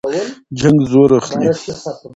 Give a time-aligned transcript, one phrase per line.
[0.59, 1.49] جنګ زور اخلي.